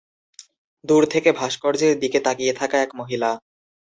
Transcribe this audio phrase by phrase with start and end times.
[0.83, 3.29] দূর থেকে ভাস্কর্যের দিকে তাকিয়ে থাকা এক মহিলা।